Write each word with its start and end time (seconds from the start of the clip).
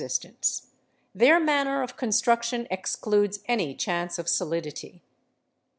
sistance—their 0.01 1.39
manner 1.39 1.83
of 1.83 1.95
construction 1.95 2.65
excludes 2.71 3.37
any 3.45 3.75
chance 3.75 4.17
of 4.17 4.27
solidity,_ 4.27 4.87
Fig. 4.93 5.01